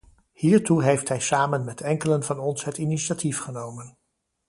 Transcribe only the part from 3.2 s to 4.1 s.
genomen.